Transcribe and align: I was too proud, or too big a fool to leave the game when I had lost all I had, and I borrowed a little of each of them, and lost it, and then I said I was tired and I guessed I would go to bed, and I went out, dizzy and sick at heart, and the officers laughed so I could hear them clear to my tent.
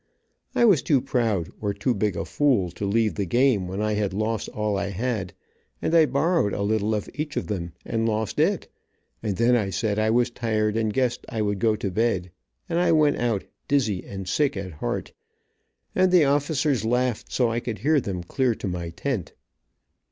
I 0.55 0.65
was 0.65 0.81
too 0.81 0.99
proud, 0.99 1.51
or 1.61 1.75
too 1.75 1.93
big 1.93 2.15
a 2.17 2.25
fool 2.25 2.71
to 2.71 2.87
leave 2.87 3.13
the 3.13 3.25
game 3.27 3.67
when 3.67 3.83
I 3.83 3.93
had 3.93 4.15
lost 4.15 4.49
all 4.49 4.75
I 4.75 4.87
had, 4.89 5.31
and 5.79 5.93
I 5.93 6.07
borrowed 6.07 6.53
a 6.53 6.63
little 6.63 6.95
of 6.95 7.07
each 7.13 7.37
of 7.37 7.45
them, 7.45 7.73
and 7.85 8.09
lost 8.09 8.39
it, 8.39 8.67
and 9.21 9.37
then 9.37 9.55
I 9.55 9.69
said 9.69 9.99
I 9.99 10.09
was 10.09 10.31
tired 10.31 10.75
and 10.75 10.89
I 10.91 10.95
guessed 10.95 11.23
I 11.29 11.43
would 11.43 11.59
go 11.59 11.75
to 11.75 11.91
bed, 11.91 12.31
and 12.67 12.79
I 12.79 12.91
went 12.93 13.17
out, 13.17 13.43
dizzy 13.67 14.03
and 14.03 14.27
sick 14.27 14.57
at 14.57 14.71
heart, 14.71 15.13
and 15.93 16.11
the 16.11 16.25
officers 16.25 16.83
laughed 16.83 17.31
so 17.31 17.51
I 17.51 17.59
could 17.59 17.77
hear 17.77 18.01
them 18.01 18.23
clear 18.23 18.55
to 18.55 18.67
my 18.67 18.89
tent. 18.89 19.33